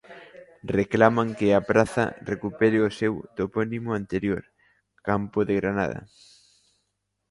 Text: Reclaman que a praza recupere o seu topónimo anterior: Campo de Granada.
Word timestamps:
Reclaman 0.77 1.29
que 1.39 1.47
a 1.53 1.61
praza 1.71 2.05
recupere 2.31 2.77
o 2.87 2.93
seu 2.99 3.13
topónimo 3.37 3.89
anterior: 3.99 4.43
Campo 5.07 5.39
de 5.47 5.53
Granada. 5.61 5.99